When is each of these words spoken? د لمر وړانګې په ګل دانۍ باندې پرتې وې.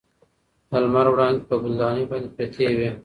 د 0.69 0.71
لمر 0.83 1.07
وړانګې 1.11 1.47
په 1.49 1.55
ګل 1.61 1.73
دانۍ 1.81 2.03
باندې 2.09 2.29
پرتې 2.35 2.65
وې. 2.77 2.89